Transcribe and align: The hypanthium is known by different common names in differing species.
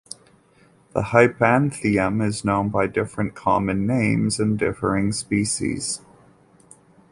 The 0.93 1.01
hypanthium 1.03 2.25
is 2.27 2.43
known 2.43 2.69
by 2.69 2.87
different 2.87 3.35
common 3.35 3.85
names 3.85 4.39
in 4.39 4.57
differing 4.57 5.11
species. 5.11 6.01